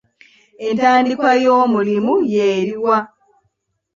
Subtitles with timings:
[0.67, 2.97] Entandikwa y'omulimu y'eri wa?